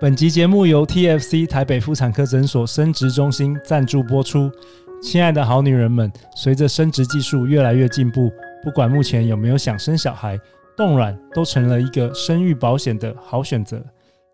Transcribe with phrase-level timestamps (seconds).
[0.00, 4.50] 本集节目由 TFC 台北妇产科诊所生殖中心赞助播出。
[5.02, 8.32] 亲爱的好女人们，随着生殖技术越来越进步，
[8.64, 10.40] 不管目前有没有想生小孩，
[10.74, 13.84] 冻卵都成了一个生育保险的好选择。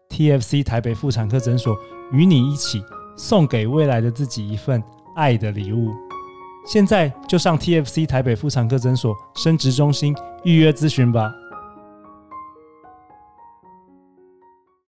[0.08, 1.76] TFC 台北妇产科诊所
[2.12, 2.80] 与你一起
[3.16, 4.80] 送给未来的自己一份
[5.16, 5.90] 爱的礼物。
[6.64, 10.14] 现在就上 TFC 台北妇产科诊所生殖中心
[10.44, 11.28] 预约咨询吧。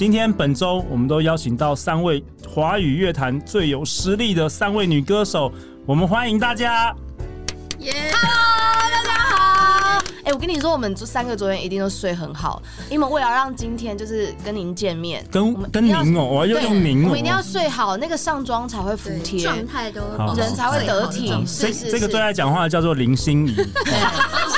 [0.00, 5.52] 今天本周，我们都邀请到三位华语乐坛最有实力的三位女歌手，
[5.84, 6.86] 我们欢迎大家。
[7.80, 9.19] 耶！Hello，大家。
[10.20, 20.00] 哎、欸，我跟你说，我们这三个昨天一定都睡很好，因为为了让今天就是跟您见面，跟跟您哦，我要用您哦，我们一定要睡好，那个上妆才会服帖，状态都
[20.36, 21.32] 人才会得体。
[21.46, 23.56] 这这个最爱讲话的叫做林心怡。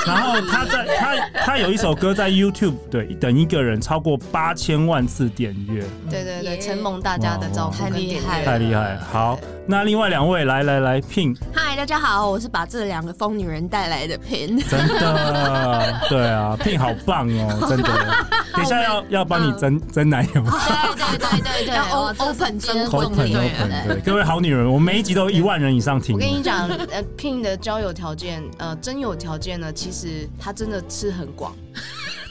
[0.04, 8.98] 然后他在他他有一首歌在 YouTube 对等一个人超过八千万次点阅，对对对，承蒙大家的照顾，太厉害，太厉害。
[9.12, 17.88] 好，那另外两位来来来，Pin，嗨，大家好，我是把这两个疯女人带来的 Pin，真的，对啊，Pin 好棒哦，真的。
[18.52, 26.16] 等一下要要帮你争争男友，对对对对对，要 open 真 open open，对，各位好女人，我每一集都一万人以上听。
[26.16, 29.92] 我跟你讲，呃，Pin 的交友条件，呃，真有条件呢，其实。
[30.02, 31.54] 其实他真的吃很广。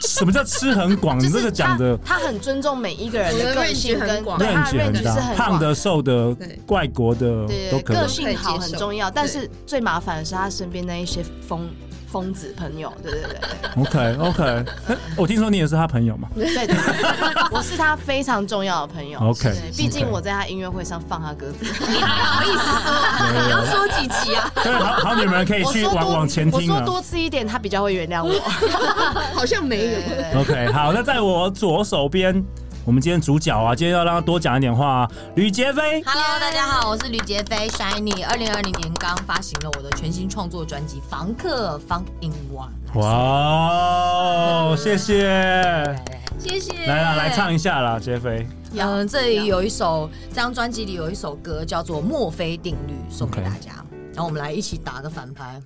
[0.02, 1.18] 什么叫吃很广？
[1.18, 6.36] 你这个讲的，他很尊重每一个人的个性跟认知很大，胖的、瘦的、
[6.66, 7.96] 怪国的都可以。
[7.96, 11.68] 个性好很重要，但是最麻烦的是他身边那一些疯。
[12.12, 14.64] 疯子朋友，对对对，OK OK，
[15.16, 16.28] 我听说你也是他朋友嘛？
[16.34, 16.76] 对对，对，
[17.50, 19.18] 我是他非常重要的朋友。
[19.18, 23.44] OK，毕竟我在他音乐会上放他歌词， 你还好意思说？
[23.44, 24.52] 你要说几集啊？
[24.62, 26.70] 对，好好女人可以去往往前听。
[26.70, 28.38] 我说多吃一点，他比较会原谅我。
[29.34, 30.40] 好像没有。
[30.40, 32.44] OK，好，那在我左手边。
[32.84, 35.10] 我们今天主角啊，今天要让他多讲一点话啊。
[35.36, 38.26] 吕杰飞，Hello，大家好，我是吕杰飞，Shiny。
[38.26, 42.70] 二零二零年刚发行了我的全新创作专辑《房客 Funk in One》。
[42.98, 45.96] 哇、wow，谢谢，
[46.40, 46.86] 谢谢。
[46.86, 48.48] 来啦，来唱一下啦，杰飞。
[48.76, 53.70] 嗯，这里有一首，这张专辑里有一首歌叫做《墨菲定律》，送给大家。
[53.70, 54.14] Okay.
[54.14, 55.62] 然后我们来一起打个反拍。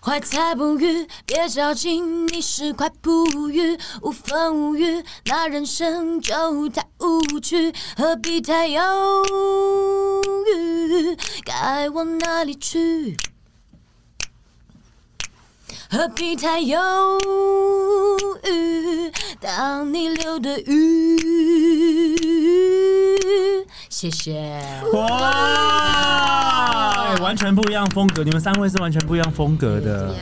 [0.00, 8.80] 怀才不遇，别较劲，你是块璞玉，无风无雨，那人生就太无趣，何必太犹
[10.46, 11.16] 豫？
[11.44, 13.16] 该往哪里去？
[15.90, 16.78] 何必太犹
[18.44, 19.10] 豫？
[19.40, 21.26] 当你流的雨。
[23.88, 24.60] 谢谢。
[24.92, 25.14] 哇，
[27.22, 30.14] 完全不一样风格，你们三位是完全不一样风格的。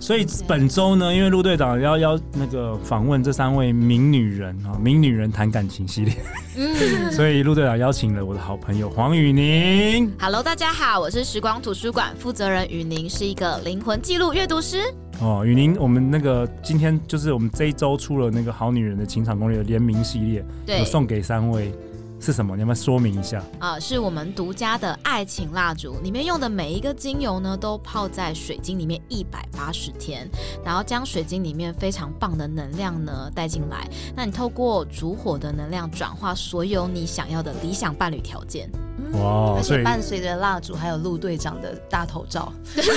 [0.00, 6.16] 所以本周呢，因为陆队长要要那个访问这三位名女人啊，名女人谈感情系列，
[6.56, 6.74] 嗯，
[7.14, 10.12] 所以陆队长邀请了我的好朋友黄宇宁。
[10.18, 14.92] Hello，大家好，我是时光图书馆负责人宇宁，是一个灵魂记录阅读师。
[15.20, 21.72] 哦，雨宁，我们那个今天就是我们这一周出了那个好女人的情场攻略联名系列，对，有送给三位。
[22.20, 22.54] 是什么？
[22.54, 23.38] 你要不要说明一下？
[23.58, 30.26] 啊、呃，是我们独家的爱情蜡烛，里面用的每一个精油呢，都泡在水晶里面一百八十天，
[30.64, 33.86] 然后将水晶里面非常棒的能量呢带进来。
[34.16, 38.70] 那你透过烛火的能量转化所有你想要的理想伴侣条件。
[39.12, 39.54] 哇！
[39.56, 42.92] 而且伴随着蜡烛，还有陆队长的大头照， 真的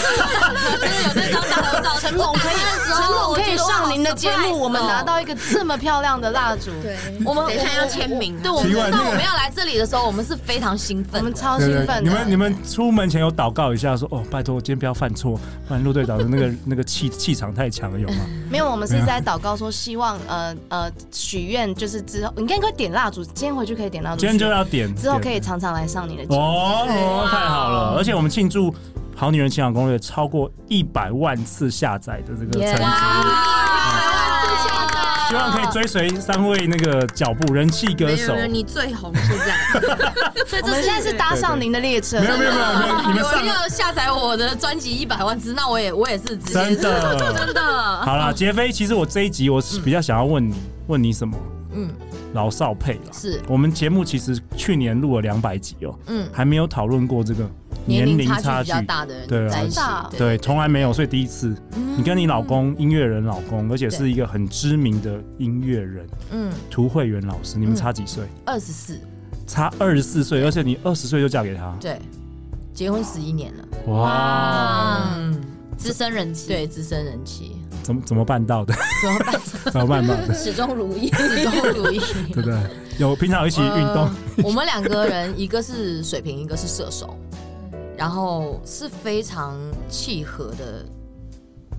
[1.04, 2.00] 有这张大头照。
[2.00, 2.56] 成龙可以，
[2.88, 4.60] 成龙可以上您的节目。
[4.60, 8.40] 我们拿到一个这么漂亮的蜡烛，对，我们等一下要签名。
[8.42, 12.04] 对，我们知道我们要来这里的时候，我们是非常兴奋，我们超兴奋。
[12.04, 18.26] 你们你们出门前有祷告一下，说哦，拜托我今天不要犯错，不然陆队长的那个那个气气场太强了，有吗？
[18.50, 26.24] 没有，我们是在祷告说，希望呃呃许愿，就是之后你应该可以点蜡烛，今天回去可以点蜡烛，今天就要点，之后可以常常来上你的。
[26.36, 27.96] 哦，太好了！
[27.98, 28.72] 而且我们庆祝
[29.16, 32.84] 《好女人情感攻略》超过一百万次下载的这个成绩，
[35.30, 38.36] 希望可以追随三位那个脚步，人气歌手。
[38.50, 39.80] 你最红现在，
[40.48, 42.20] 所以我们现在是搭上您的列车。
[42.20, 42.62] 没有没有没有，
[43.08, 47.62] 你们有一个下载我的专辑一百万次，那我也我也是直接真的真的。
[48.06, 50.56] 好了，杰飞，其实我这一集我是比较想要问你。
[50.88, 51.38] 问你什么？
[51.74, 51.90] 嗯，
[52.38, 53.12] 老少配了。
[53.12, 57.50] 是，我们节目其实去年录了两百集哦，嗯，还没有讨论过这个
[57.88, 59.82] 年龄差距比较大的人对啊在一起，
[60.16, 61.56] 对，从来没有，所以第一次，
[61.98, 68.24] 你跟你老公嗯音乐人老公，而且是一个很知名的音乐人，嗯，涂慧源老师，你们差几岁？
[68.46, 69.00] 二十四，
[69.48, 72.00] 差二十四岁，而且你二十岁就嫁给他，对，
[72.72, 75.42] 结婚十一年了，哇，嗯，
[75.76, 77.56] 资深人妻，对，资深人妻，
[77.88, 78.74] 怎么怎么办到的？
[79.02, 79.42] 怎么办？
[79.72, 80.34] 怎么办到的？
[80.34, 82.00] 始终如一，始终如一，
[82.34, 82.60] 对不对？
[83.00, 87.18] 有平常一起运动，呃我们两个人一个是水瓶，一个是射手，
[87.96, 89.56] 然后是非常
[89.88, 90.84] 契合的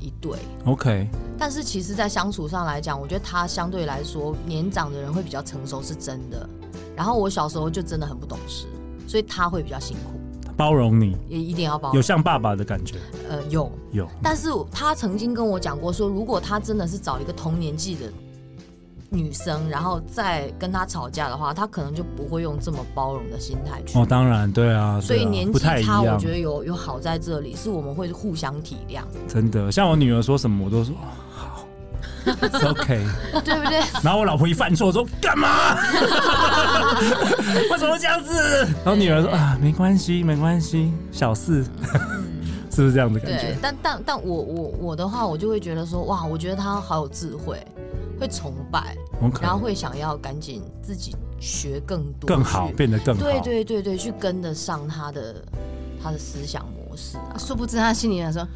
[0.00, 0.38] 一对。
[0.64, 1.06] OK，
[1.36, 6.48] 但是其实，在相处上来讲，我觉得他相对来说年长的人会比较成熟，是真的。
[6.96, 8.64] 然后我小时候就真的很不懂事，
[9.06, 10.18] 所以他会比较辛苦，
[10.58, 12.96] 包容你，也一定要包容有像爸爸的感觉，
[13.30, 13.70] 呃有。
[13.92, 14.08] 有。
[14.20, 18.12] 但是他曾经跟我讲过说，如果他真的是找一个同年纪的
[19.08, 23.96] 女生，然后再跟他吵架的话，他可能就不会用这么包容的心态去。
[23.96, 29.70] 哦，当然，对啊，所以年纪差，我觉，得有有好在这里，是我们会互相体谅，真的。
[29.70, 30.92] 像我女儿说什么，我都说
[32.68, 33.00] OK。
[33.44, 33.78] 对不对？
[34.02, 35.76] 然后我老婆一犯错，说干嘛？
[37.70, 38.66] 为什么这样子？
[38.84, 41.64] 然后女儿说啊，没关系，没关系，小事，
[42.70, 47.60] 是不是这样的感对觉？，但但但我我我的话，我就会觉得说，哇，我觉得他好有智慧，
[48.20, 48.96] 会崇拜
[49.40, 53.22] 然后会想要赶紧自己学更多，更好，变得更好。
[53.22, 55.34] 对对对对，去跟得上他的
[56.02, 56.77] 他的思想模
[57.38, 58.46] 殊不知他心里想说，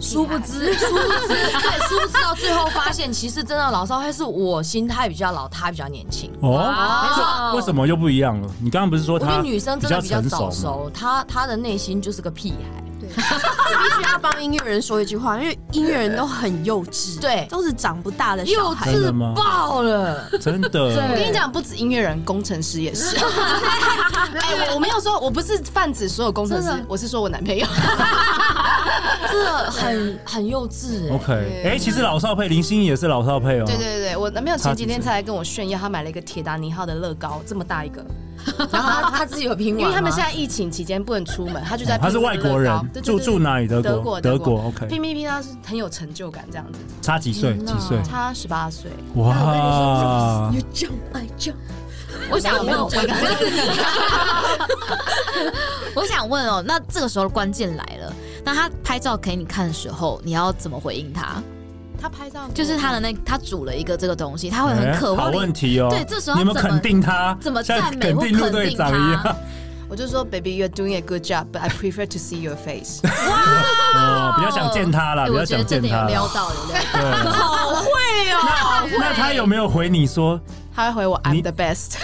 [0.00, 6.30] 殊不知，殊不知，对，殊不知到最后发现，其实真的老少会是我心态比较老，他比较年轻。
[6.40, 8.48] 哦，哇为什么又不一样了？
[8.60, 10.72] 你刚刚不是说她我觉得女生真的比较成早熟吗？
[10.84, 12.84] 熟，她她的内心就是个屁孩。
[13.84, 18.90] 必须要帮音乐人说一句话，因为音乐人都很幼稚，对都是长不大的小幼孩。
[18.90, 23.16] 稚真的吗爆了，真的，我跟你讲，不止音乐人，工程师也是。
[24.34, 27.66] 哎、我我没有说，我不是泛指所有工程师真的，我是说我男朋友。
[29.30, 31.14] 这很很幼稚哎。
[31.14, 33.64] OK，哎，其实老少配林心怡也是老少配哦。
[33.66, 38.04] 对对对，我男朋友前几天才来跟我炫耀，他买了一个铁达尼号的乐高，这么大一个。
[38.70, 43.66] 然后他他自己有拼完，因为他们现在疫情期间不能出门，他就在哦他是外国人，住住哪里？
[43.66, 44.64] 德德国，德国。
[44.64, 46.78] OK，拼拼拼，他是很有成就感，这样子。
[47.00, 47.56] 差几岁？
[47.58, 48.02] 几岁？
[48.02, 50.50] 差十八岁，哇！
[50.52, 51.54] 有 jump I jump，
[52.30, 53.04] 我想问，我刚
[55.94, 58.12] 我想问哦，那这个时候关键来了，
[58.44, 61.42] 那他拍照给你看的时候，你要怎么回应他？
[62.04, 65.88] 他拍照就是他的那他煮了一个这个东西，他会很渴望好问题哦。
[65.88, 67.34] 对，这时候你有没有怎么肯定他？
[67.40, 69.34] 怎么像赞美或肯定陆队肯定长一样他？
[69.88, 73.00] 我就说，baby，you're doing a good job，but I prefer to see your face。
[73.08, 77.00] 哇，比较想见他啦，哎比较想见他撩到，有 撩到。
[77.00, 77.88] 对，好会
[78.34, 78.88] 哦！
[79.00, 80.38] 那他有没有回你说？
[80.76, 81.94] 他会回我你，I'm the best。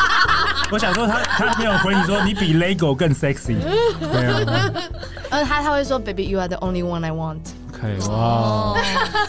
[0.70, 3.56] 我想说他他没有回你说你比 Lego 更 sexy，
[4.00, 4.34] 没有
[5.30, 7.38] 呃，他他会说，baby，you are the only one I want。
[7.82, 8.74] ？OK，哇，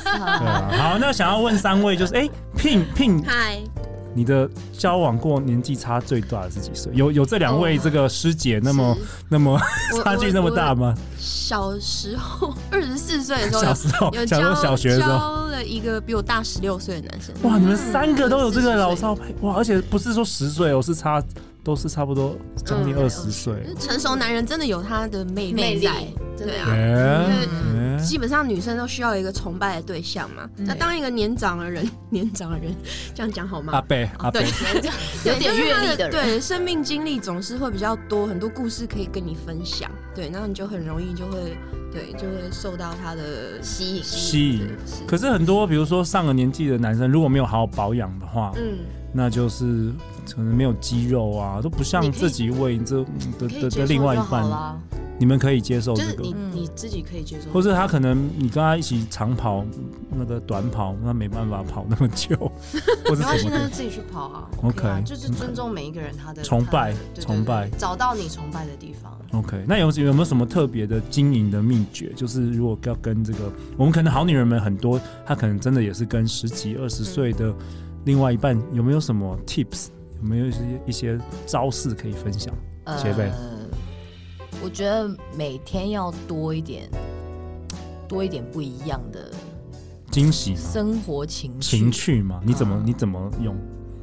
[0.03, 3.59] 对啊，好，那想要问三位就是，哎，Pin Pin，嗨，
[4.13, 6.91] 你的交往过年纪差最大的是几岁？
[6.93, 8.97] 有有这两位这个师姐那么
[9.29, 9.59] 那么
[10.03, 10.93] 差距那么大吗？
[11.17, 17.33] 小时候 二十四岁的时候，小时候有小时候交小学的时候交了一个比我大十六岁的男生。
[17.43, 21.23] 哇，你们三个都有这个老40岁少配哇，而且不是说十岁哦，是差
[21.63, 23.53] 都是差不多将近嗯二十岁。
[23.79, 25.93] 成熟男人真的有他的魅魅力力在，
[26.37, 27.97] 真的对啊。
[28.01, 30.49] 基本上女生都需要一个崇拜的对象嘛。
[30.57, 32.75] 那当一个年长的人， 年长的人
[33.13, 33.73] 这样讲好吗？
[33.73, 34.41] 阿贝阿对
[35.23, 36.11] 贝，，有点阅历的人。
[36.11, 39.91] 对，生命经历总是会比较多，很多故事可以跟你分享。
[40.15, 41.55] 对，那你就很容易就会，
[41.93, 44.67] 对，就会受到他的吸引吸引。
[45.05, 48.79] 可是很多比如说上了年纪的男生，如果没有好好保养的话，嗯，
[49.13, 49.91] 那就是
[50.29, 53.03] 可能没有肌肉啊，都不像你可以自己为这
[53.39, 54.81] 的的另外一半，
[55.17, 56.51] 你们可以接受这个就是你。
[56.61, 59.65] 你自己可以接受，或者他可能你跟他一起长跑
[60.11, 62.35] 那个短跑，那没办法跑那么久，
[63.05, 63.57] 或是没关系，什么的。
[63.57, 64.47] 那就自己去跑啊。
[64.61, 69.17] OK，啊就是尊重每一个人他的崇拜崇拜找到你崇拜的地方。
[69.31, 72.11] OK，那有有没有什么特别的经营的秘诀？
[72.15, 77.51] 就是如果要跟这个，我们可能好女人们很多，她可能真的也是跟十几二十岁的
[78.05, 79.87] 另外一半，有没有什么 tips？
[80.21, 82.53] 有没有一些一些招式可以分享？
[82.97, 83.67] 学妹呃，
[84.63, 86.89] 我觉得每天要多一点，
[88.07, 89.31] 多一点不一样的
[90.11, 90.55] 惊喜？
[90.55, 91.77] 生活情趣。
[91.77, 92.39] 情趣吗？
[92.45, 93.55] 你怎么嗯你怎么用？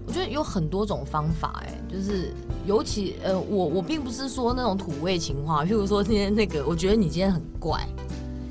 [0.06, 2.32] 我觉得有很多种方法，哎，就是
[2.66, 7.86] 尤其呃，我我并不是说那种土味情话，譬如说今天那个，我觉得你今天很怪。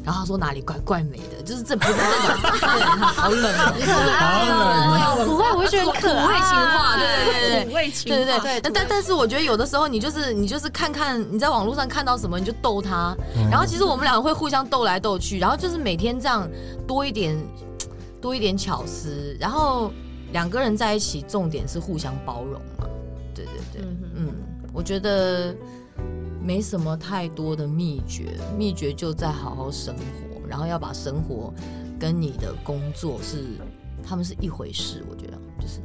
[0.07, 3.75] 然后他说哪里怪怪美的，就是这不是这种， 对好冷哦，
[4.17, 5.25] 好冷啊！
[5.25, 6.23] 不会，不觉得很可爱？
[6.23, 13.13] 土味情话，对对对对土味情对对但但是我觉得有的时候你就是你就是看看你在网络上看到什么你就逗他，
[13.51, 16.47] 然后其实我们两个会互相逗来逗去，然后就是每天这样
[16.87, 17.37] 多一点
[18.21, 19.91] 多一点巧思，然后
[20.31, 22.87] 两个人在一起重点是互相包容嘛，
[23.35, 23.81] 对对对，
[24.15, 24.33] 嗯，
[24.71, 25.53] 我觉得
[26.47, 31.53] 没什么太多的秘诀，秘诀就在好好生活，然后要把生活
[31.99, 33.43] 跟你的工作是
[34.01, 35.81] 他们是一回事，我觉得就是。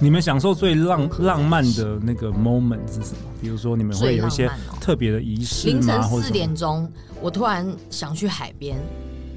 [0.00, 3.28] 你们享受最浪浪漫的那个 moment 是什么？
[3.42, 5.72] 比如说你们会有一些特别的仪式吗？
[5.74, 6.90] 凌晨四点钟，
[7.20, 8.78] 我突然想去海边，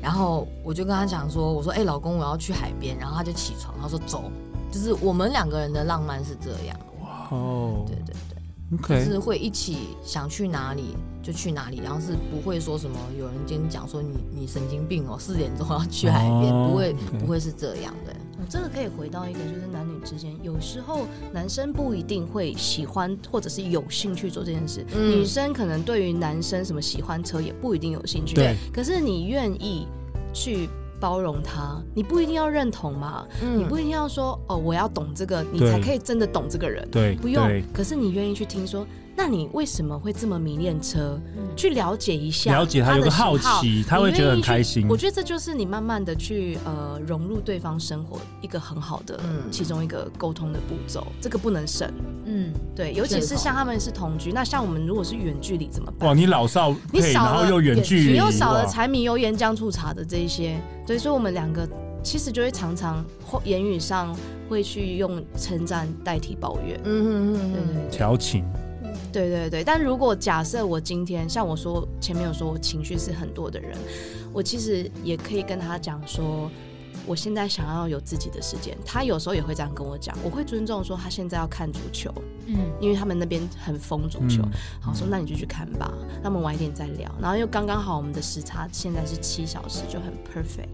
[0.01, 4.31] 然后我就跟他讲说：“我说，哎、欸，老公，我要去海边。”然后他就起床，他说：“走。”
[4.71, 6.79] 就是我们两个人的浪漫是这样。
[7.01, 8.15] 哇哦，对对
[8.87, 14.09] 就是会一起想去哪里就去哪里，然后是不会说什么有人今天讲说你
[14.41, 18.13] 你神经病哦，四点钟要去海边，哦、不会不会是这样的。
[18.49, 28.35] 这个可以回到一个，就是男女之间，有时候男生不一定会喜欢或者是有兴趣做这件事，嗯、女生可能对于男生什么喜欢车也不一定有兴趣。
[28.35, 29.87] 对，可是你愿意
[30.33, 30.67] 去
[30.99, 36.87] 包容他，你不一定要认同嘛，嗯、你不一定要说哦，我要懂这个，你才可以真的懂这个人。
[36.91, 37.43] 对，不用。
[37.73, 38.85] 可是你愿意去听说。
[39.15, 41.21] 那你为什么会这么迷恋车？
[41.55, 44.87] 去了解一下，了解他有个好奇，他会觉得很开心。
[44.89, 49.19] 我觉得这就是你慢慢的去呃融入对方生活一个很好的
[49.51, 51.05] 其中一个沟通的步骤。
[51.21, 51.87] 这个不能省，
[52.35, 56.09] 嗯，对，尤其是像他们是同居，那像我们如果是远距离怎么办？
[56.09, 61.67] 哇，你老少，你少了又远距离，你又少了柴米油盐酱醋茶的这一些，对，所以我们两个
[62.01, 64.15] 其实就会常常或言语上
[64.49, 68.43] 会去用称赞代替抱怨，嗯嗯嗯，对对，调情。
[69.11, 73.77] 对对对，但如果假设我今天像我说前面有说我情绪是很多的人，
[74.33, 76.49] 我其实也可以跟他讲说，
[77.05, 78.77] 我现在想要有自己的时间。
[78.85, 82.13] 他有时候也会这样跟我讲，我会尊重说他现在要看足球，
[82.47, 84.41] 嗯，因为他们那边很疯足球。
[84.43, 85.91] 嗯、好说那你就去看吧，
[86.21, 87.11] 那我们晚一点再聊。
[87.21, 90.69] 然后又刚刚好我们的时差现在是七小时，就很 perfect。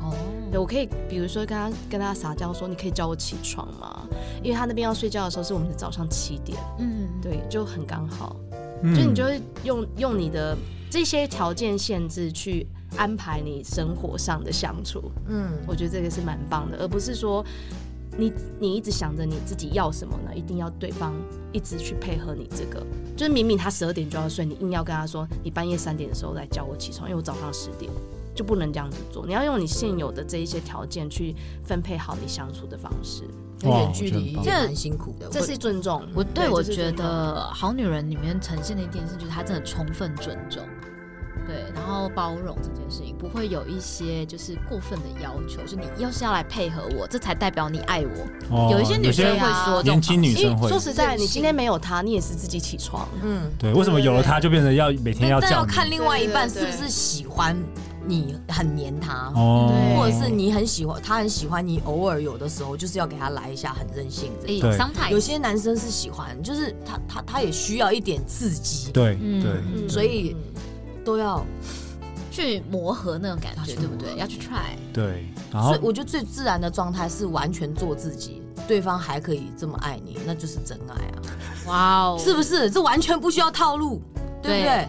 [0.00, 0.14] 哦，
[0.50, 4.08] 对，我可以比如说跟他跟他撒娇说，你可以叫我起床吗？
[4.42, 8.34] 因为他那边要睡觉的时候是我们的早上七点，嗯，对，就很刚好，
[8.82, 10.56] 嗯、就你就会用用你的
[10.88, 17.44] 这些条件限制去安排你生活上的相处，嗯，我觉得这个是蛮棒的，而不是说
[18.16, 20.34] 你你一直想着你自己要什么呢？
[20.34, 21.14] 一定要对方
[21.52, 22.84] 一直去配合你这个，
[23.16, 27.90] 就是明明他十二点就要睡，你硬要跟他说你半夜三点的时候来叫我起床，因为我早上十点。
[28.32, 33.24] 就不能这样子做，你要用你现有的这一些条件去分配好你相处的方式。
[33.64, 36.02] 远距离这很辛苦的，这是尊重。
[36.14, 40.62] 我对我觉得《好女人》里面呈现的一点是，就是她真的充分尊重，
[41.46, 48.70] 对，然后包容这件事情，不会有一些就是过分的要求，就你要是要来配合我，这才代表你爱我。
[48.70, 53.08] 有一些女生会说，年轻女生会说实在，你今天没有他，你也是自己起床。
[53.22, 55.50] 嗯，对，为什么有了他就变成要每天要叫？
[55.50, 57.56] 要看另外一半是不是喜欢。
[58.02, 64.90] 你很黏他，哦，或者是你很喜欢他，很喜欢你，偶尔有的时候就是要给他来一下很任性这种。
[64.94, 68.90] 对，有些男生是喜欢，就是他他他也需要一点刺激。
[68.90, 70.34] 对对，所以
[71.04, 71.44] 都要
[72.30, 74.16] 去磨合那种感觉，对不对？
[74.16, 74.76] 要去 try。
[74.92, 81.18] 对，然后我觉得最自然的状态是完全做自己，对方还可以这么爱你，那就是真爱啊！
[81.66, 82.70] 哇哦，是不是？
[82.70, 84.00] 这完全不需要套路，
[84.42, 84.88] 对不对？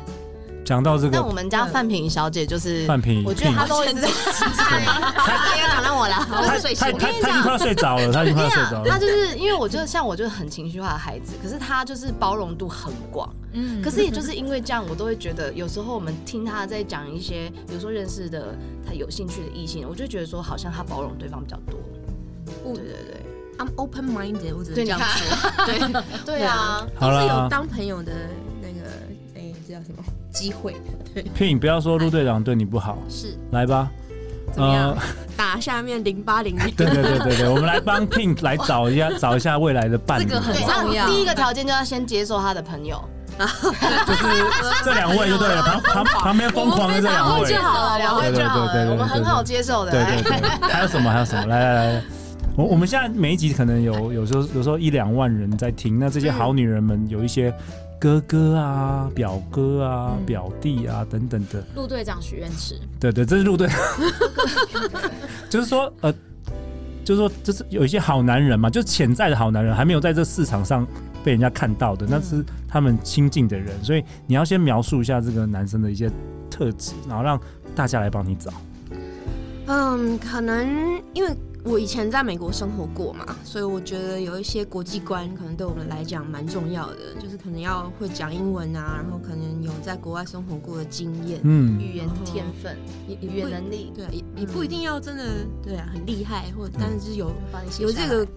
[0.63, 8.89] 讲到这个，那我们家范平小姐就是范平，我觉得她都一直在她也讲到我了，她睡醒，她已经快睡着了，她已经快要睡着了。
[8.89, 21.79] 她就是因为我觉得像我就是很情绪化的孩子，可是她就是包容度很广，嗯，可是也就是因为这样，我都会觉得有时候我们听她在讲一些，比如说认识的她有兴趣的异性，我就觉得说好像她包容对方比较多。
[22.63, 23.21] 对对对
[23.57, 25.65] ，I'm open minded，我只能这样说。
[25.65, 25.79] 对
[26.25, 28.11] 对啊， 都是有当朋友的
[28.61, 28.89] 那个，
[29.35, 30.03] 哎，这叫什么？
[30.31, 30.75] 机会，
[31.13, 33.89] 对，Pin，不要说陆队长对你不好，是，来吧，
[34.51, 34.97] 怎么样？
[35.37, 41.07] 打下面零八零 零，对对对对对，我们来帮 Pink 来找一下，找一下未来的伴侣，这个很重要。
[41.07, 43.01] 第一个条件就要先接受他的朋友，
[43.37, 49.91] 就是这两位就对了，旁旁旁边疯狂的这两位就好了，两位就好了，我们很好接受的。
[49.91, 51.09] 对对对，还有什么？
[51.09, 51.45] 还有什么？
[51.47, 52.03] 来来来，
[52.55, 57.53] 我我们现在每一集可能有有时候有时候一两万人在听，那这些好女人们有一些。
[58.01, 61.63] 哥哥啊，表哥啊，嗯、表弟啊，等等的。
[61.75, 62.79] 陆队长许愿池。
[62.99, 63.69] 对对，这是陆队。
[65.47, 66.11] 就是说，呃，
[67.05, 70.83] 就是说，就是有一些好男人嘛，就潜在的好男人，还没有在这市场上
[71.23, 73.71] 被人家看到的，嗯、那是他们亲近的人。
[73.83, 76.09] 所以你要先描述一下这个男生的一些
[76.49, 77.39] 特质，然后让
[77.75, 78.51] 大家来帮你找。
[79.67, 81.29] 嗯，可能因为
[81.63, 92.75] 我以前在美国生活过嘛，所以我觉得有一些国际观可能对我们来讲蛮重要的，就是可能要会讲英文啊，然后可能有在国外生活过的经验，嗯，语言天分、
[93.07, 95.23] 语言能力，对，也也不一定要真的
[95.63, 97.31] 对啊很厉害，或者但是有
[97.79, 98.27] 有这个，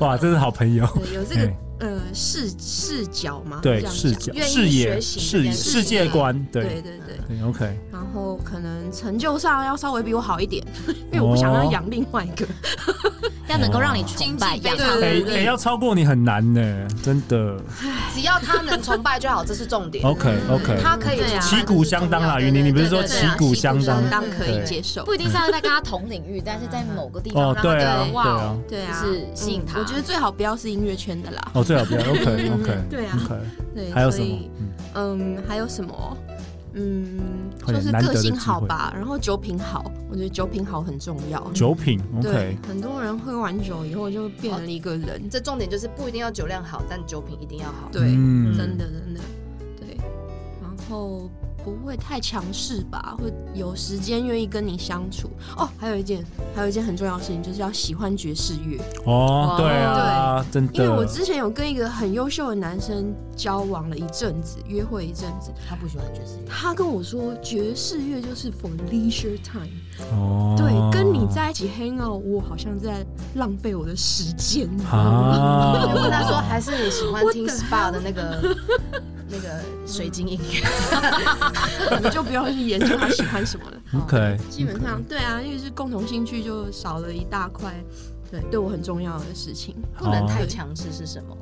[0.00, 6.92] 哇，真是好朋友，对，有这个呃视视角嘛，对，视角、视野、视野、世界观，对，对对
[7.28, 10.64] 对，OK，然后可能成就上要稍微比我好一点，
[11.12, 12.46] 因为我不想要养另外一个。
[13.48, 17.54] 要能够让你崇拜，对对对，要超过你很难呢，真的。
[18.14, 20.02] 只要他能崇拜就好，这是重点。
[20.06, 25.04] OK OK，他可以旗鼓相当啦，云林，你不是说旗鼓相当可以接受？
[25.04, 29.80] 不一定是要在跟他同领域，但是在某个地方让他觉得哇，对啊，是吸引他。
[29.80, 31.50] 我觉得最好不要是音乐圈的啦。
[31.52, 32.00] 哦，最好不要。
[32.12, 33.18] OK OK，对啊。
[33.74, 34.38] 对，还有什么？
[34.94, 36.16] 嗯，还有什么？
[36.74, 37.20] 嗯，
[37.66, 41.38] 就是个性好吧，然后酒品好，我觉得酒品好很重要。
[41.52, 42.56] 酒品，OK。
[42.66, 47.88] 很多人喝完酒以后就变成了一个人，这重点就是不一定要酒量好，但酒品一定要好。
[47.92, 48.00] 对，
[48.56, 49.20] 真的真的，
[49.78, 49.96] 对。
[50.60, 51.30] 然后。
[51.64, 55.68] 不会太强势吧，会有时间愿意跟你相处哦。
[55.78, 59.54] 还有一件，还有一件很重要的事情，就是要喜欢爵士乐哦。
[59.58, 60.72] 对啊，对，真的。
[60.74, 69.68] 因为我之前有跟一个很优秀的男生交往了一阵子，约会一阵子，他不喜欢爵士乐，他跟我说爵士乐就是 for leisure time。
[70.12, 73.04] 哦，对，跟你在一起 hang out，我好像在
[73.34, 74.68] 浪费我的时间。
[74.90, 78.56] 啊， 我跟他说，还是你喜欢听 SPA 的那个
[79.32, 79.48] 那个
[79.86, 80.60] 水晶音乐？
[82.04, 83.76] 你就不要去研究他喜欢什么了。
[84.04, 87.74] OK，基本上对啊，因为是共同兴趣，就少了一大块。
[88.30, 91.36] 对，对我很重要的事情，不能太强势是什么？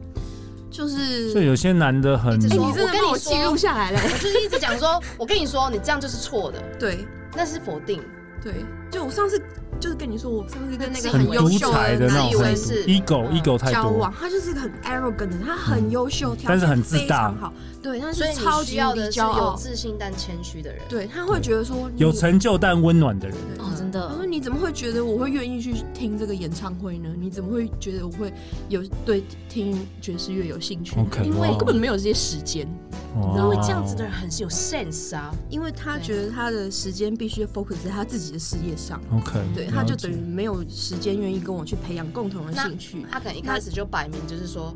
[0.71, 6.63] 就是，所以有些男的很，你真的跟我记录下来了，我就是一直讲说，我跟你说，你这样就是错的。
[6.79, 7.05] 对，
[7.35, 8.01] 那是否定。
[8.43, 8.55] 对，
[8.91, 9.39] 就我上次
[9.81, 27.09] 就是跟你说，我上次跟那个很优秀的男，以为是 ego ego 太多，交往，他就是一个很 arrogant 的，他很优秀，但是很自大，好，对，但是超级要的是有自信但谦虚的人，对，他会觉得说有成就但温暖的人，哦，真的，他说你怎么会觉得我会愿意去听这个演唱会呢？
[27.19, 28.33] 你怎么会觉得我会
[28.69, 30.97] 有对听爵士乐有兴趣？
[31.25, 32.69] 因为根本没有这些时间。
[33.13, 39.01] 因为这样子的人很是有 sense 啊，因为他觉得他的时间必须 focus 在他自己的事业上。
[39.13, 43.07] OK，对，他就等于没有时间愿意跟我去培养共同的兴趣。
[43.11, 44.75] 他可能一开始就摆明就是说，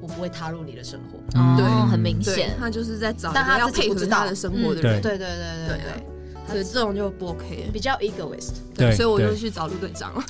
[0.00, 1.18] 我不会踏入你的生活。
[1.56, 5.02] 对，很明显，他就是在找，但他要配合他的生活的人。
[5.02, 6.06] 对对对对对。
[6.48, 8.52] 所以这种就不 OK，比较 egoist。
[8.76, 10.22] 对，所以我就去找陆队长了。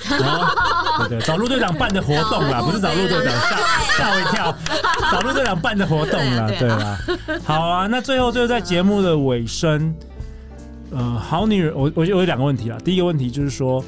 [1.07, 3.55] 对对，找陆队长办的活动啦，不是找陆队长吓
[3.95, 4.57] 吓我一跳，
[5.11, 6.97] 找陆队长办的活动啦，对啦。
[7.45, 9.93] 好啊，那最后最后在节目的尾声，
[10.91, 12.79] 呃，好女人，我我我有两个问题啊。
[12.83, 13.83] 第一个问题就是说，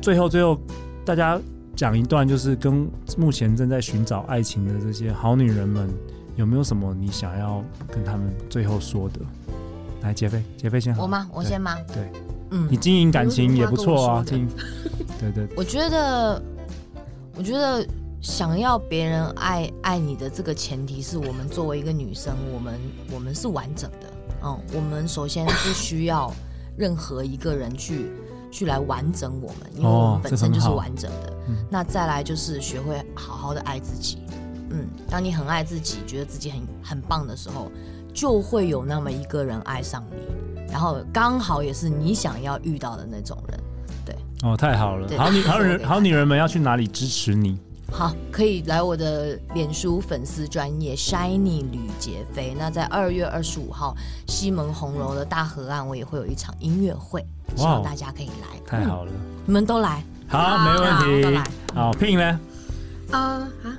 [0.00, 0.58] 最后最后
[1.04, 1.38] 大家
[1.74, 5.88] 讲一段，就是跟目前正在寻找爱情的这些好女人们，
[6.36, 9.20] 有没有什么你想要跟他们最后说的？
[10.02, 11.02] 来，杰飞，杰飞先好。
[11.02, 11.28] 我吗？
[11.32, 11.76] 我先吗？
[11.92, 12.10] 对，
[12.50, 14.48] 嗯，你经营感情也不错啊，经营。
[15.20, 15.46] 对对。
[15.54, 16.42] 我觉得，
[17.36, 17.86] 我觉得
[18.22, 22.80] 想要别人爱爱你的这个前提是我们作为一个女生，我们
[23.12, 24.06] 我们是完整的。
[24.42, 26.32] 嗯，我们首先不需要
[26.76, 28.10] 任何一个人去
[28.50, 31.32] 去来完整我们，因为我们本身就是完整的。
[31.70, 34.18] 那再来就是学会好好的爱自己。
[34.70, 37.70] 嗯，当你很爱自己，觉得自己很很棒的时候。
[38.16, 43.60] 就会有那么一个人爱上你，然后刚好也是你想要遇到的那种人，
[44.06, 44.16] 对。
[44.42, 47.58] 哦，太好了，好女好人好女人们要去哪里支持你？
[47.92, 52.54] 好，可以来我的脸书粉丝专业 Shiny 吕杰飞。
[52.58, 53.96] 那在二月二十五号
[54.26, 58.60] 西门红楼的大河岸，我也会有一场音乐会，希望大家可以来。
[58.66, 59.12] 太好了，
[59.46, 61.22] 你们都来，好，没问题。
[61.22, 61.44] 都来，
[61.74, 62.40] 好，Pin 呢？
[63.12, 63.78] 啊啊，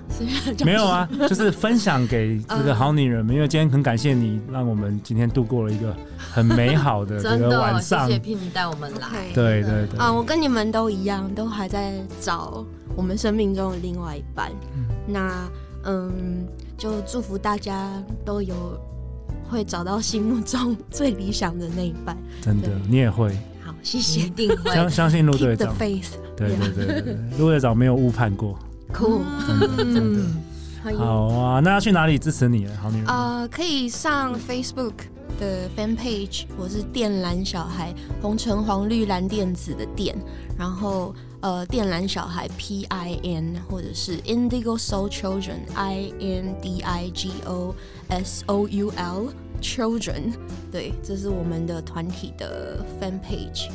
[0.63, 8.07] 没有啊， 就是分享给这个好女人们，因为今天很感谢你，让我们今天度过了一个很美好的 这个晚上。
[8.07, 9.27] 谢谢 Pin 带我们来。
[9.33, 9.99] 对对对。
[9.99, 12.65] 啊，我跟你们都一样，都还在找
[12.97, 14.51] 我们生命中的另外一半。
[15.07, 15.49] 那
[15.85, 16.45] 嗯，
[16.77, 18.55] 就祝福大家都有
[19.49, 22.17] 会找到心目中最理想的那一半。
[22.41, 23.29] 真的，你也会。
[23.63, 24.21] 好，谢谢。
[24.21, 24.73] 一定会。
[24.73, 25.73] 相相信陆队长。
[25.77, 26.01] 对
[26.35, 28.57] 对对对，陆队长没有误判过。
[28.93, 29.21] 酷，
[30.97, 31.59] 好啊！
[31.59, 32.65] 那要去哪里支持你？
[32.81, 34.93] 好女人啊，可以上 Facebook
[35.39, 40.15] 的 Fan Page，我是靛蓝小孩，红橙黄绿蓝靛紫的靛，
[40.57, 47.73] 然后呃电缆小孩 P I N，或者是 Indigo Soul Children I N D I G O
[48.09, 49.27] S O U L
[49.61, 50.33] Children，
[50.71, 53.69] 对，这是我们的团体的 Fan Page。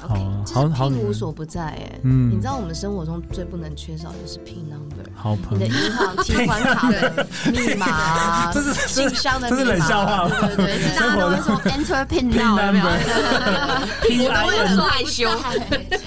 [0.00, 4.72] OK，，好好拼无所不在哎，嗯你知道我们生活中最不能缺少的就是 PIN
[5.14, 5.78] 好朋友你的。
[5.78, 12.86] 银行提款卡的密码啊， 这是信箱的密码，这是冷笑话吗对对对 大家都会说 enter pin now，有没有
[14.02, 15.28] ？P I 我也 N 很害羞。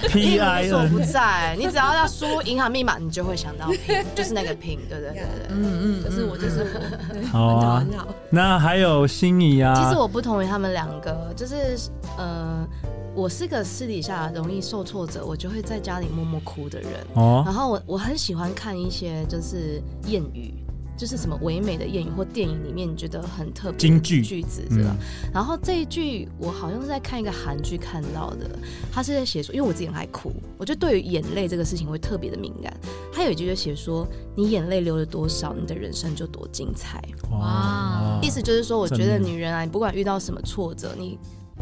[0.08, 1.56] P I 无所不在。
[1.58, 5.48] 你只要要输入银行密码，你就会想到 PIN，就是那个 PIN，对对对对。
[5.50, 8.08] 嗯嗯，就是我，就是我，好啊很好。
[8.30, 11.78] 那还有心仪啊，其实我不同意他们两个，就是
[12.18, 12.66] 呃，
[13.14, 16.90] 我是个私底下容易受挫折，我就会在家里默默哭的人。
[17.14, 20.54] 哦然后我我很喜欢看一些就是谚语，
[20.98, 24.96] 就是什么唯美的谚语或电影里面你觉得很特别的金句句子，是吧？
[24.98, 28.50] 嗯然后这一句我好像是在看一个韩剧看到的，
[28.92, 32.74] 他是在写说，因为我自己很爱哭，我就对于眼泪这个事情会特别的敏感。
[33.14, 37.04] 他有一句就写说，你眼泪流了多少，你的人生就多精彩。
[37.32, 41.20] 哇意思就是说，我觉得女人啊，你不管遇到什么挫折，你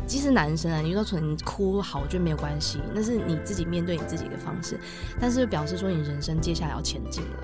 [0.09, 4.79] 即使男生啊，你遇到挫折你哭好，我觉得没有关系，那是你自己面对你自己的方式。
[5.19, 7.37] 但是表示说，你人生接下来要前进了，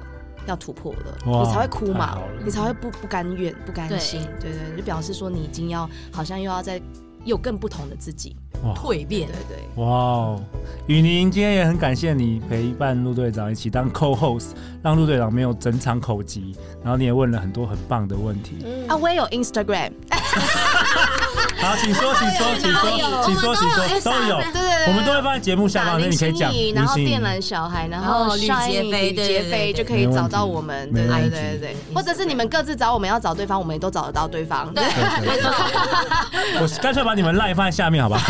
[0.48, 6.82] 要突破了，你才会哭嘛你才会不不甘愿、不甘心，对对，就表示说你已经要好像又要再
[7.24, 8.36] 有更不同的自己，
[8.76, 9.58] 蜕变对。
[9.58, 9.84] 对。
[9.84, 10.44] 哇哦，
[10.88, 14.50] 雨宁今天也很感谢你陪伴陆队长一起当 co-host，
[14.82, 18.66] 让陆队长没有整场口急，然后你也问了很多很棒的问题。
[18.88, 19.92] 啊，我也有 Instagram，
[21.58, 22.82] 好，请说，请说，请说，
[23.26, 23.66] 请说，请
[24.02, 26.54] 说，都有，对对对，我们都会放在节目下方，那你可以讲。
[26.76, 34.72] 然后电缆小孩，然哦后吕杰飞吕杰对对对飞就可以找到我们，对对对对，或者是你们各自找我们要找对方，我们也都找得到对方。
[34.76, 34.84] 对，
[36.62, 38.22] 我干脆把你们赖放在下面，好吧？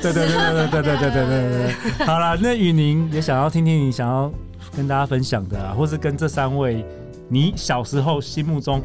[0.00, 2.06] 对对对对对对对对对对对。
[2.06, 4.32] 好了，那雨宁也想要听听你想要
[4.74, 6.84] 跟大家分享的啊，或是跟这三位
[7.28, 8.82] 你小时候心目中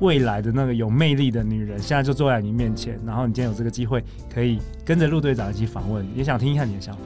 [0.00, 7.02] 未来的那个有魅力的女人，现在就坐在你面前，然后你今天有这个机会可以跟着陆队长一起访问，也想听一下你的想法。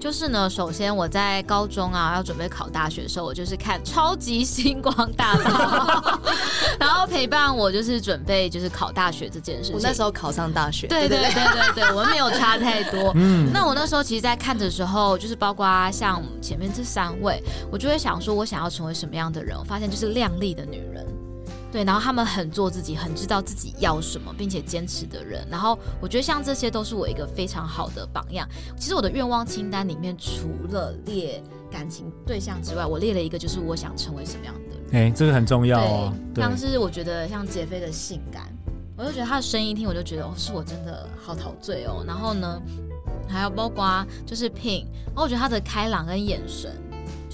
[0.00, 6.20] 就是呢，首先我在高中啊要准备考大学的时候，我就是看超级星光大道，
[6.80, 9.74] 然后陪伴我就是准备就是考大学这件事情。
[9.74, 13.12] 我那时候考上大学，对对对对对，我们没有差太多。
[13.14, 19.56] 嗯，那我那时候其实，在看的时候，就是包括像前面这三位，我就会想说，我想要成为什么样的人？
[19.56, 21.06] 我发现就是靓丽的女人，
[21.70, 25.46] 对，然后他们很做自己，很知道自己要什么，并且坚持的人。
[25.50, 28.48] 然后我觉得像这些都是我一个非常好的榜样。
[28.78, 35.08] 其实我的愿望清单里面，除了列感情对象之外，我列了一个，就是我想成为什么样的人。
[35.08, 36.12] 哎、这个很重要哦。
[36.34, 38.50] 对，像是我觉得像杰飞的性感，
[38.96, 42.02] 我就觉得他的声音一听我就觉得哦，是我真的好陶醉哦。
[42.06, 42.58] 然后呢，
[43.28, 46.74] 还有包括就是 Pin，然后我觉得他的开朗跟眼神，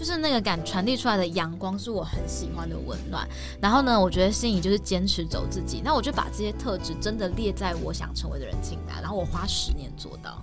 [0.04, 3.26] 就是那个感传递出来的阳光是我很喜欢的温暖。
[3.58, 10.36] 然后呢，我觉得心仪就是坚持走自己，那我就把这些特质真的列在我想成为的人清单，然后我花十年做到。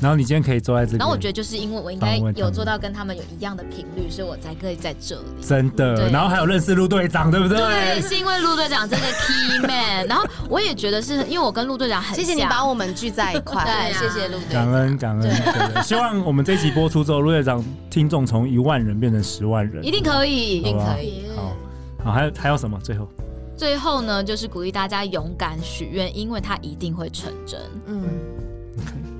[0.00, 5.44] 然后你今天可以坐在这里，然后我觉得就是因为我应该有做到跟他们有一样的频率，所以我才可以在这里。
[5.46, 7.58] 真的，然后还有认识陆队长，对不对？
[7.58, 14.66] 对，是因为陆队长这个 key man，然后我也觉得是因为我跟陆队长很像，谢谢你把我们聚在一块，对，谢谢陆队长。
[14.66, 15.74] 感恩感恩，对。
[15.74, 21.22] 对希望我们这一集播出之后，陆队长听众从一万人变成十万人，一定可以，一定可以。
[21.36, 21.56] 好，
[22.04, 22.76] 好，还有还有什么？
[22.82, 23.08] 最后，
[23.56, 27.60] 最后呢，就是鼓励大家勇敢许愿，因为它一定会成真。
[27.86, 28.02] 嗯，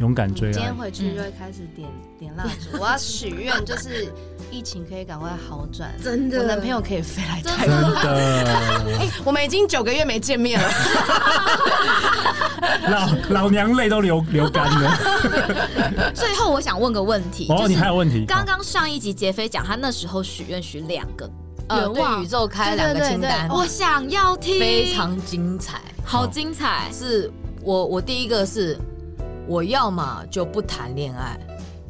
[0.01, 0.53] 勇敢追爱。
[0.53, 1.89] 今天，回去就会开始点
[2.19, 4.13] 点蜡烛， 我要许愿，就是
[4.51, 7.93] 疫情可以赶快好转，真的我男朋友可以飞来台真湾。
[8.45, 8.81] 的，
[9.25, 10.69] 我们已经九个月没见面了，
[12.89, 13.09] 老
[13.43, 14.97] 老娘泪都流流干了。
[16.15, 18.25] 最后，我想问个问题，哦，就是你还有问题？
[18.27, 21.31] 刚刚上一集杰飞讲，他那时候许愿许两个
[21.69, 25.81] 呃，愿望对宇，宙开两个清单，我想要听，非常精彩。
[26.05, 26.91] 好精彩。
[26.93, 27.31] 是
[27.63, 28.77] 我我第一个是，
[29.47, 31.39] 我要么就不谈恋爱，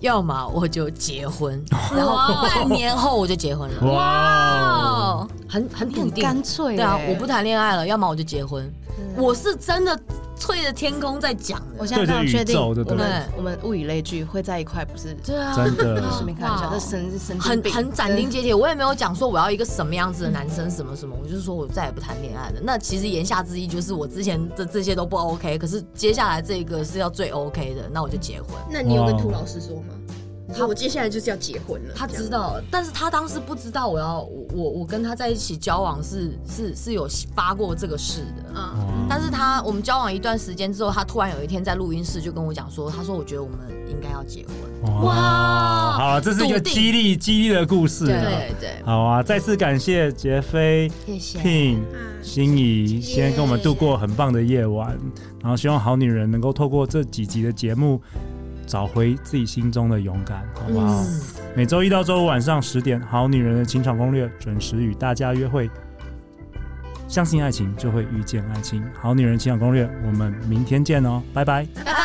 [0.01, 1.63] 要么我就结婚，
[1.95, 6.23] 然后半年后我就结婚了，哇，哦，很很你很笃定。
[6.25, 6.77] 干脆。
[6.77, 8.71] 对啊，我不谈恋爱了，要么我就结婚。
[9.17, 9.99] 我是真的
[10.47, 11.67] 对着天空在讲的。
[11.79, 22.61] 我现在非常确定，对我们我们物以类聚，会在一块，不是对啊，真的顺便开玩笑，哇这 神神很很斩钉截铁，我也没有讲说我要一个什么样子的男生，什么什么，我就是说我再也不谈恋爱了。
[22.63, 28.51] 那其实言下之意就是我之前的这些都不 OK，可是接下来这个是要最 OK 的，那我就结婚。
[28.71, 29.95] 那你有跟涂老师说吗？
[30.51, 31.95] 你说我接下来就是要结婚了。
[31.95, 38.59] 他知道，但是他当时不知道我要我我我跟他在一起交往是是是有发过这个誓的。
[38.59, 43.59] 啊，哦但是他我们交往一段时间之后，他突然有一天在录音室就跟我讲说，他说我觉得我们
[43.89, 44.55] 应该要结婚。
[45.05, 45.15] 哇，
[45.93, 48.07] 好好，这是一个激励激励的故事。
[48.07, 51.79] 对对，好啊，再次感谢杰飞、谢谢 Pin、
[52.23, 54.99] 心怡，先跟我们度过很棒的夜晚。
[55.43, 58.01] 然后希望好女人能够透过这几集的节目，
[58.71, 61.03] 找回自己心中的勇敢，好不好？
[61.03, 61.21] 嗯、
[61.57, 65.69] 每周一到周五晚上十点，《好女人的情场攻略》准时与大家约会。
[67.09, 68.81] 相信爱情，就会遇见爱情。
[68.95, 72.00] 好女人情场攻略，我们明天见哦，拜拜，拜拜。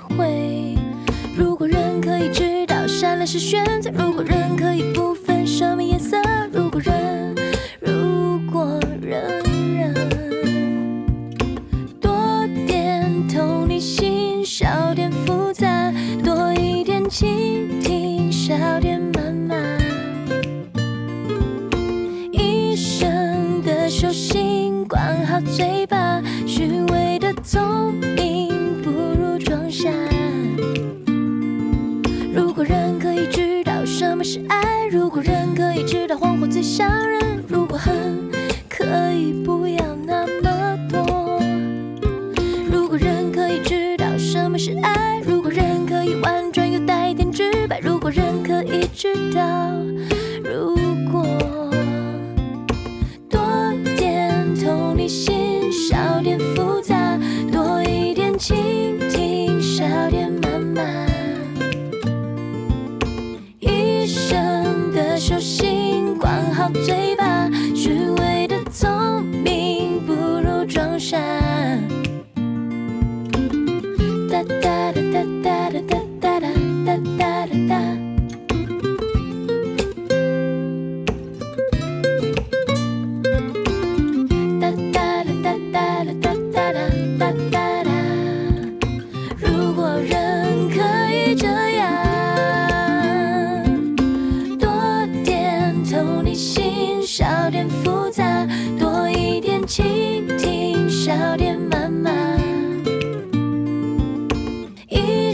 [0.00, 0.74] 会。
[1.36, 4.73] 如果人可以知道善良是选择如果人可以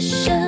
[0.01, 0.40] 生。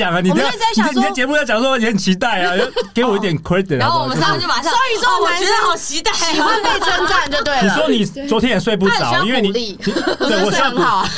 [0.00, 0.20] 讲啊！
[0.22, 0.50] 你在
[0.94, 2.54] 你在节目要讲说，你很期待啊，
[2.94, 3.76] 给我一点 credit。
[3.76, 7.62] 然后我们上次就马上，所以说我觉得好期待，喜欢被称赞就对了。
[7.62, 11.04] 你说你昨天也睡不着，因为你对我睡很好。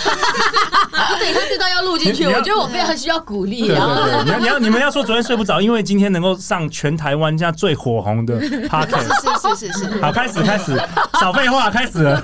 [1.13, 3.69] 我等一下这段要录进去，我觉得我非常需要鼓励。
[3.69, 8.35] 然后你要你要你们要说昨天睡不着，因为今天能够上全台湾现在最火红的
[8.69, 9.07] podcast。
[9.21, 10.01] 是是是是是。
[10.01, 10.77] 好，开始开始，
[11.21, 12.23] 少废话，开始了。